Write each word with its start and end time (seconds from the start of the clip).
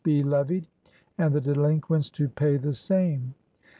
be 0.03 0.23
levyed, 0.23 0.65
and 1.19 1.31
the 1.31 1.39
delinquents 1.41 2.09
to 2.09 2.27
pay 2.27 2.57
the 2.57 2.73
same." 2.73 3.35